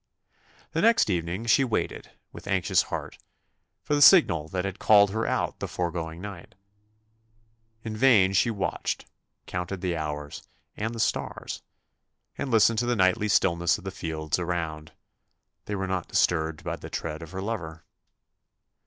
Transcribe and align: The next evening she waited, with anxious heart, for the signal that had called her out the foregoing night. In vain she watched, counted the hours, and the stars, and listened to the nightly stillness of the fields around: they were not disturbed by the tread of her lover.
The 0.71 0.81
next 0.81 1.11
evening 1.11 1.45
she 1.45 1.63
waited, 1.63 2.09
with 2.31 2.47
anxious 2.47 2.81
heart, 2.89 3.19
for 3.83 3.93
the 3.93 4.01
signal 4.01 4.47
that 4.47 4.65
had 4.65 4.79
called 4.79 5.11
her 5.11 5.27
out 5.27 5.59
the 5.59 5.67
foregoing 5.67 6.19
night. 6.19 6.55
In 7.83 7.95
vain 7.95 8.33
she 8.33 8.49
watched, 8.49 9.05
counted 9.45 9.81
the 9.81 9.95
hours, 9.95 10.41
and 10.75 10.95
the 10.95 10.99
stars, 10.99 11.61
and 12.35 12.49
listened 12.49 12.79
to 12.79 12.87
the 12.87 12.95
nightly 12.95 13.27
stillness 13.27 13.77
of 13.77 13.83
the 13.83 13.91
fields 13.91 14.39
around: 14.39 14.91
they 15.65 15.75
were 15.75 15.85
not 15.85 16.07
disturbed 16.07 16.63
by 16.63 16.77
the 16.77 16.89
tread 16.89 17.21
of 17.21 17.29
her 17.29 17.41
lover. 17.43 17.85